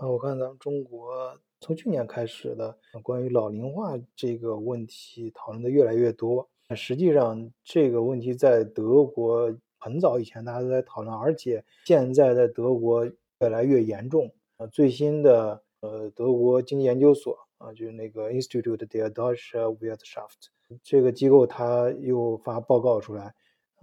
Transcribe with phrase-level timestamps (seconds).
[0.00, 6.48] 啊，我看咱们中国从去年开始的关于老龄化这个问题讨论的越来越多。
[6.74, 13.04] 实际上，这个问题在德国很早以前大家都在讨论，而且现在在德国
[13.40, 14.32] 越来越严重。
[14.56, 20.48] 啊，最新的呃德国经济研究所啊，就是那个 Institute der Deutsche Wirtschaft
[20.82, 23.34] 这个机构，它又发报告出来，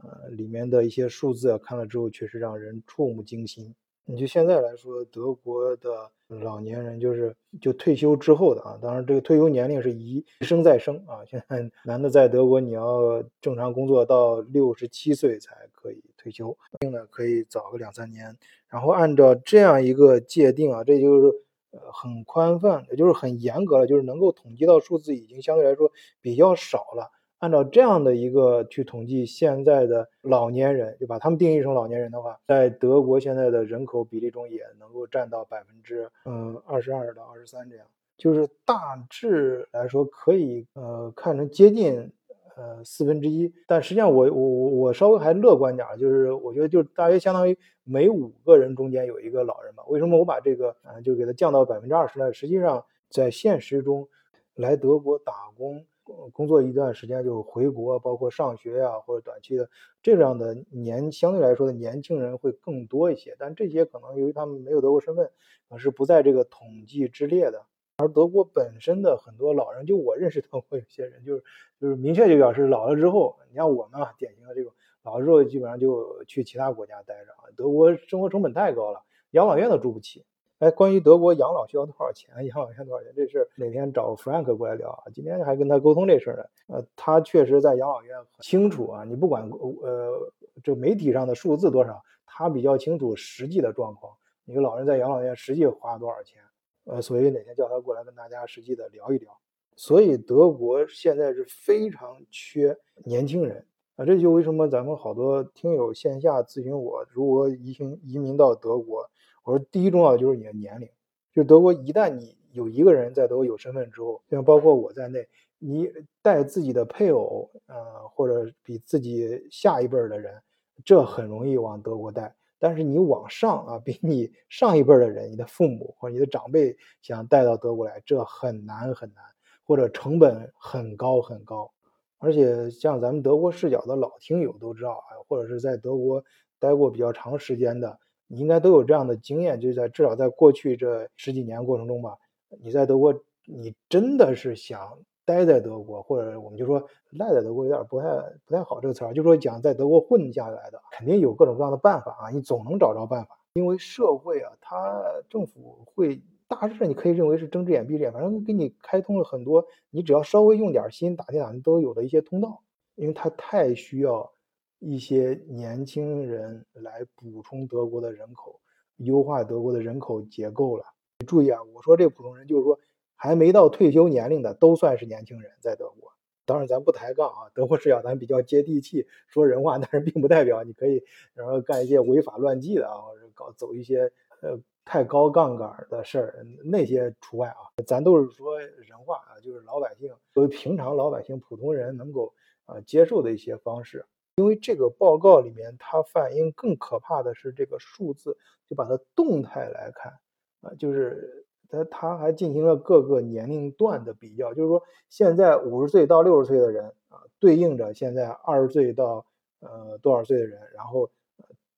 [0.02, 3.76] 呃，里面的一些数字看了之后，确实让人触目惊心。
[4.10, 11.26] 你就现在来说，德国的老年人就是就退休之后的啊，当然这个退休年龄是一生再生啊。
[11.26, 18.38] 现在男的在德国，你要正常工作到六十七岁才可以退休，定呢可以早个两三年。
[18.70, 21.28] 然后按照这样一个界定啊，这就是
[21.72, 27.12] 呃很宽泛，也就是很严格了，就是能够统计到数字已经相对来说比较少了。
[27.40, 37.86] 按照这样的一个去统计现在的老年人，就把他们定义成老年人的话，在德国现在的人口比例中也能够占到百分之嗯二十二到二十三这样，
[38.18, 42.12] 就是大致来说可以呃看成接近
[42.56, 49.84] 呃四分之一，但实际上我我我稍微还乐观点，就是我觉得就大约相当于每五个人中间有一个老人吧。
[49.88, 52.34] 为什么我把这个嗯就给它降到百分之二十呢？
[52.34, 54.08] 实际上在现实中
[54.56, 55.86] 来德国打工。
[56.34, 59.70] 工作一段时间就回国，包括上学呀或者短期的
[60.02, 65.30] 这样的年相对来说的年轻人会更多一些，但这些可能由于他们没有德国身份，
[65.78, 67.66] 是不在这个统计之列的。
[67.98, 71.44] 而德国本身的很多老人，就我认识德国有些人，就是
[71.82, 74.72] 就是明确就表示老了之后，你像我们啊，典型的这种
[75.04, 80.24] 老了之后基本上就去其他国家待着啊，德国生活成本太高了，养老院都住不起。
[80.60, 82.34] 哎，关于德国养老需要多少钱？
[82.48, 83.14] 养老院多少钱？
[83.16, 85.04] 这事哪天找 Frank 过来聊啊？
[85.14, 86.44] 今天还跟他沟通这事儿呢。
[86.66, 89.04] 呃，他确实在养老院很清楚啊。
[89.04, 94.12] 你不管呃这媒体上的数字多少，他比较清楚实际的状况。
[94.46, 96.42] 一个老人在养老院实际花多少钱？
[96.86, 99.32] 呃，所以哪天叫他过来跟大家实际的聊一聊。
[99.76, 103.64] 所以德国现在是非常缺年轻人
[103.96, 109.08] 啊，这就为什么咱们好多听友线下咨询我如何移行移民到德国。
[109.48, 110.90] 我说，第一重要的就是你的年龄，
[111.32, 115.26] 就是德国一旦你有一个人在德国有身份之后，像包括我在内，
[115.58, 115.90] 你
[116.22, 117.76] 带自己的配偶，呃，
[118.10, 120.42] 或者比自己下一辈的人，
[120.84, 122.36] 这很容易往德国带。
[122.60, 129.24] 但是你往上啊，比你上一辈的人，你的父母或者你的长辈想带到德国来，这很难很难，
[129.64, 131.72] 或者成本很高很高。
[132.18, 136.22] 而且像咱们德国视角的老听友都知道啊，或者是在德国
[136.60, 137.98] 待过比较长时间的。
[138.28, 142.18] 你应该都有这样的经验，就在至少在过去这十几年过程中吧，
[142.62, 143.14] 你在德国，
[143.46, 148.08] 你真的是想待在德国，或者我们就说赖在德国有点不太
[148.46, 162.62] 不太好这个词儿，就说讲在德国混下来的，肯定有各种各样的办法啊，你总能找着办法，因为社会啊，它政府会大致你可以认为是睁只眼闭只眼，反正给你开通了很多，你只要稍微用点心打听打听都有的一些通道，
[162.96, 164.34] 因为它太需要。
[164.80, 168.60] 一些年轻人来补充德国的人口，
[168.98, 170.86] 优化德国的人口结构了。
[171.26, 172.80] 注意啊，我说这普通人就是说
[173.16, 176.12] 还没到退休年龄的都算是年轻人，在德国。
[176.46, 184.12] 当然咱不抬杠啊，德国视角咱比较接地气，说人话，但是并不代表你可以然后干一些违法乱纪的啊，或者搞走一些
[184.42, 187.58] 呃太高杠杆的事儿，那些除外啊。
[187.86, 192.34] 咱都是说人话啊，就是老百姓作为平常老百姓普通人能够
[192.66, 194.06] 啊接受的一些方式。
[194.38, 198.38] 因为这个报告里面，它反映更可怕的是这个数字，
[198.70, 200.14] 就把它动态来看，
[200.62, 209.26] 啊，就是它它还进行了各个年龄段的比较，就是说现在五十岁到六十岁的人啊，对应着现在二十岁到
[209.60, 211.10] 呃多少岁的人，然后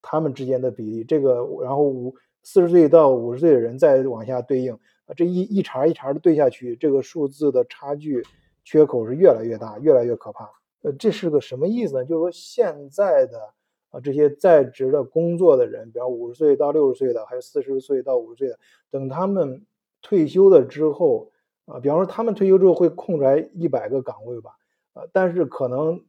[0.02, 4.78] 他们之间的比例，这个然后五四十岁到五十岁的人再往下对应，
[5.16, 8.22] 这一一茬一茬的对下去，这个数字的差距
[8.66, 10.59] 缺口是越来越大，越来越可怕。
[10.81, 12.06] 呃，这是个什么意思呢？
[12.06, 13.53] 就是说现在的
[13.90, 18.57] 啊这些在职的工作的人，比方五十岁到六十岁的，还有四十岁到五十岁的，
[18.90, 19.66] 等他们
[20.01, 21.31] 退休了之后，
[21.66, 24.52] 啊，比方说他们退休之后会空出来一百个岗位吧，
[24.93, 26.02] 呃，但是可能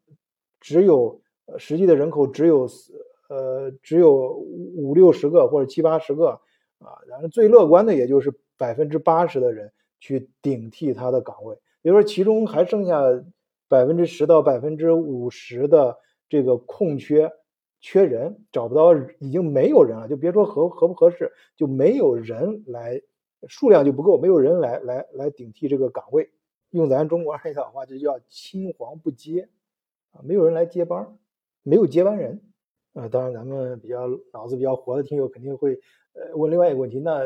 [0.61, 1.21] 只有
[1.59, 2.93] 实际的人口只有四
[3.29, 4.29] 呃只有
[4.77, 6.41] 五六十个或者七八十个
[6.79, 13.03] 啊，然后最乐观的也就是百分之八十的人去顶替他的岗位，比如说其中还剩下。
[13.71, 15.97] 百分之十到百分之五十的
[16.29, 17.31] 这个空缺，
[17.81, 23.01] 缺人找不到，已经没有人了，就别说合合不合适，就没有人来，
[23.47, 26.33] 数量就不够，没有人来来来顶替这个岗位。
[26.71, 29.49] 用咱中国那套话，就叫青黄不接
[30.11, 31.17] 啊，没有人来接班，
[31.63, 32.43] 没有接班人。
[32.95, 35.79] 呃，当然咱们比较脑子比较活的听友肯定会
[36.13, 37.23] 呃问另外一个问题，那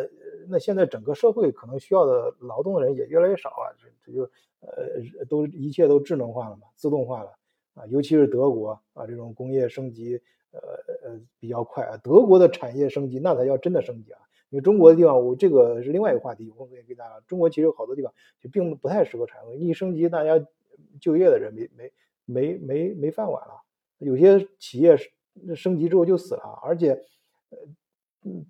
[0.46, 4.30] 那现在整个社会可能需要的劳动的人也越来越少啊，这这就
[4.66, 7.30] 呃都一切都智能化了嘛，自动化了
[7.74, 10.20] 啊，尤其是德国啊这种工业升级
[10.52, 10.60] 呃
[11.08, 14.20] 呃比较快啊，德国的产业升级那才叫真的升级啊。
[14.50, 17.20] 因为中国的地方，我这个是另外一个话题，我可以给大家。
[17.26, 20.46] 中国其实有好多地方就并不太适合产业，一升级，大家
[21.00, 21.92] 就业的人没没
[22.24, 23.62] 没没没饭碗了。
[23.98, 24.96] 有些企业
[25.56, 27.02] 升级之后就死了，而且，
[27.50, 27.58] 呃，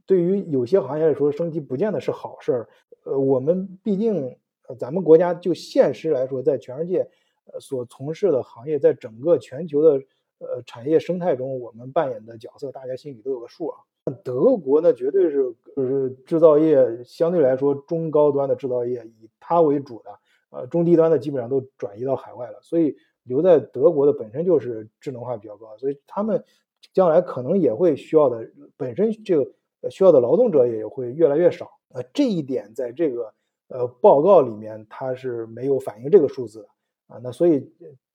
[0.05, 2.69] 对于有些行业来说，升级不见得是好事儿。
[3.05, 4.37] 呃，我们毕竟，
[4.69, 7.09] 呃咱们国家就现实来说，在全世界，
[7.53, 10.05] 呃，所从事的行业，在整个全球的
[10.39, 13.79] 呃产业生态中，我们扮演的角色，大家心里都有个数啊。
[14.23, 20.11] 德国呢，绝对是就是制造业相对来说中高端的制造业以它为主的，
[20.51, 26.45] 呃，中低端的基本上都转移到海外了，所以留在德国的本身就是智能化比较高，所以他们
[26.93, 28.47] 将来可能也会需要的
[28.77, 29.51] 本身这个
[29.91, 33.33] 需要的劳动者也会越来越少，呃，这一点在这个
[33.69, 36.69] 呃报告里面它是没有反映这个数字的
[37.09, 37.73] 啊，那所以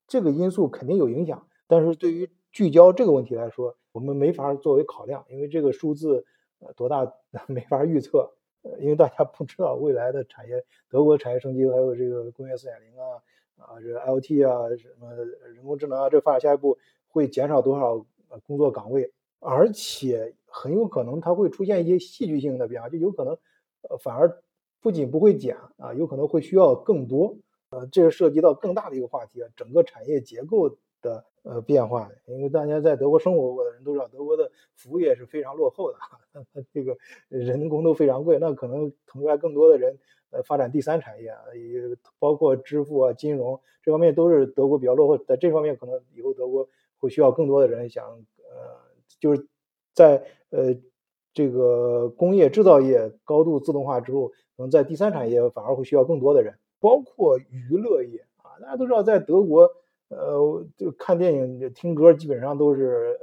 [0.07, 3.75] 这个因素肯定有影响，但是对于聚焦这个问题来说。
[3.92, 6.24] 我们没法作为考量，因为这个数字
[6.60, 7.12] 呃多大
[7.50, 8.31] 没法预测，
[8.62, 13.18] 呃，因为大家不知道未来的产业，德国产业升级还有这个工业四点零啊，
[13.57, 18.06] 啊，这个 IOT 啊，什么人工智能啊，这发展下一步会减少多少
[18.45, 23.36] 工作岗位，而且很有可能它会出现一些戏剧性的变化，就有可能
[23.90, 24.40] 呃反而
[24.81, 27.38] 不仅不会减啊，有可能会需要更多，
[27.70, 31.26] 呃，这是涉及到更大的一个话题啊，整个产业结构的。
[31.44, 35.98] 呃，变化，因为大家在德国生活过的人都知道，德国的服务业是非常落后的，
[36.74, 36.98] 这个
[37.30, 39.98] 人工都非常贵，那可能腾出来更多的人，
[40.31, 46.68] 呃，发展第三产业啊，也包括支付啊、金融这方面都是德国比较落后，在这方面可能以后德国
[47.00, 48.78] 会需要更多的人，想呃，
[49.20, 49.48] 就是
[49.94, 50.76] 在呃
[51.34, 59.72] 这个工业制造业高度自动化之后，可能在第三产业反而会需要更多的人，包括娱乐业啊，大家都知道在德国。
[60.10, 63.18] 呃，就看电影、听歌，基本上都是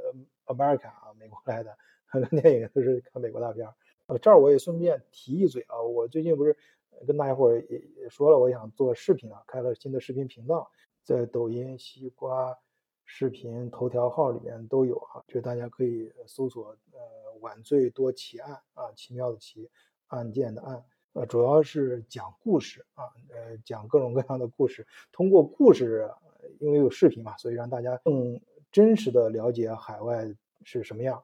[0.47, 3.67] America 啊，美国来的，看电影都是看美国大片。
[4.07, 6.57] 呃，这儿我也顺便提一嘴啊，我最近不是
[7.05, 10.71] 跟大家伙儿也也说了，我想做视频啊，开了新的视频频道，
[11.03, 12.57] 在抖音、西瓜
[13.05, 16.99] 视频、头条号里面都有啊，就大家可以搜索呃
[17.41, 19.69] “晚醉多奇案”啊，奇妙的奇，
[20.07, 20.83] 案件的案，
[21.17, 26.09] 呃，主要是讲故事啊，呃，讲各种各样的故事，通过故事。
[26.59, 28.39] 因为有视频嘛，所以让大家更
[28.71, 30.33] 真实的了解海外
[30.63, 31.21] 是什么样。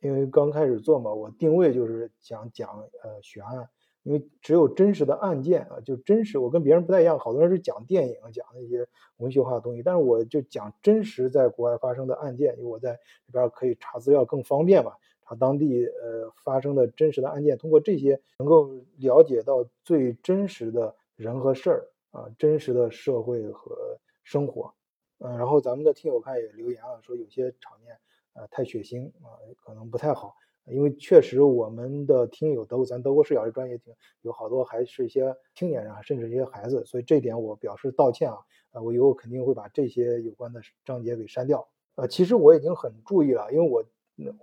[0.00, 2.68] 因为刚开始做嘛，我定位就是讲讲
[3.02, 3.68] 呃悬案，
[4.02, 6.38] 因为只有真实的案件啊，就真实。
[6.38, 8.86] 我跟别人不太一样，好多人是讲电影，讲那些
[9.16, 14.92] 文学化的东西，但是我就讲真实在国外发生的案件，因为我在里边可以查资料更方便嘛，
[15.34, 23.98] 当地呃发生的真实的案件，通过这些能够了解到最真实的人和事儿啊，真实的社会和。
[24.24, 24.72] 生活，
[25.18, 27.98] 嗯，然后咱们的听友看也留言了，说有些场面，
[28.34, 30.36] 呃，太血腥啊，可能不太好。
[30.66, 38.38] 因为确实我们的听友都咱德国视角的专业听，有好多还是一些青年人，甚至一些孩子，所以这点我表示道歉啊。
[38.70, 41.68] 呃，我以后肯定会把这些有关的章节给删掉。
[41.96, 43.84] 呃，其实我已经很注意了，因为我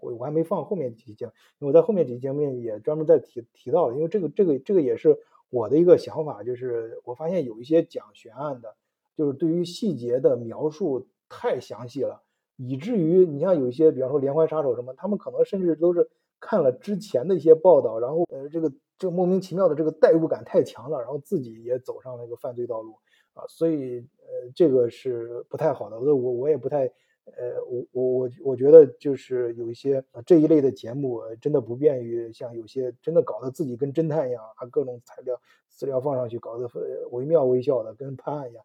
[0.02, 5.18] 我我还没放后面几期节目，因为我在后面几期节目也专门在提提到了，因为这个这个这个也是
[5.50, 8.76] 我的一个想法，就是我发现有一些讲悬案的。
[9.18, 12.21] 就是对于细节的描述太详细了，
[12.56, 16.09] 以至于你像有一些，比方说连环杀手什么，他们可能甚至都是
[16.40, 22.94] 看了之前的一些报道，然后呃，这个这莫名其妙的这个代入感太强了，然后自己也走上了一个犯罪道路
[23.33, 26.00] 啊，所以呃，这个是不太好的。
[26.00, 26.90] 我我我也不太
[27.38, 36.69] 呃，我我我我觉得就是有一些这一类的节目真的不便于像有些真的搞得自己跟侦探一样，啊，各种材料资料放上去，搞得
[37.12, 38.64] 惟妙惟肖的，跟判案一样。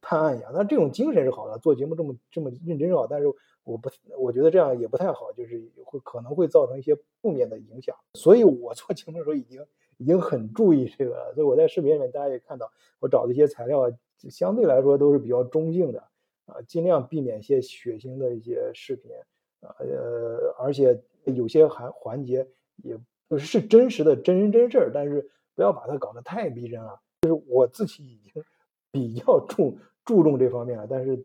[0.00, 3.28] 探案一样，那这种精神是好的，做节目这么这么认真是好，但是
[3.62, 3.88] 我不，
[4.18, 6.92] 我觉得这样也不太好，就是会可能会造成一些
[7.22, 7.94] 负面的影响。
[8.14, 9.64] 所以我做节目的时候已经
[9.98, 11.32] 已经很注意这个了。
[11.36, 13.88] 所以我在视频里面大家也看到，我找的一些材料
[14.28, 16.02] 相对来说都是比较中性的
[16.50, 19.12] 啊，尽量避免一些血腥的一些视频，
[19.60, 27.00] 呃，而且有些环环节也不是真实的真人真事儿，但是不要把它搞得太逼真了。
[27.22, 28.42] 就是我自己已经。
[28.92, 31.24] 比较注注重这方面了，但是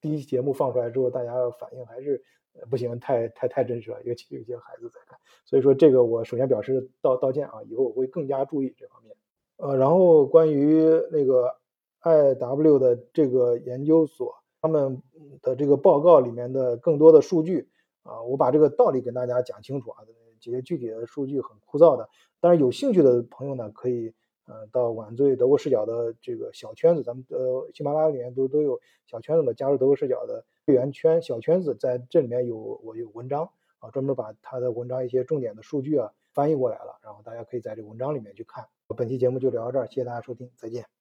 [0.00, 2.24] 第一期节目放出来之后，大家反应还是
[2.70, 9.14] 不行，太太太真实了，尤其有些孩子在看，所以说这个我首先表示道道歉啊，以后我会更加注意这方面。
[9.58, 11.54] 呃，然后关于那个
[11.98, 15.02] I W 的这个研究所他们
[15.42, 17.68] 的这个报告里面的更多的数据
[18.04, 20.04] 啊，我把这个道理跟大家讲清楚啊，
[20.40, 22.08] 这些具体的数据很枯燥的。
[22.40, 24.14] 但是，有兴趣的朋友呢，可以
[24.46, 33.50] 呃到晚醉德国视角的这个小圈子，咱们呃喜马拉雅里面都都有小圈子嘛，加入德国视角的会员圈小圈子，在这里面有我有文章
[33.80, 38.66] 啊，专门把他的文章一些重点的数据啊翻译过来了，然后大家可以在这个文章里面去看。
[38.96, 40.92] 本期节目就聊到这儿，谢谢大家收听，再见。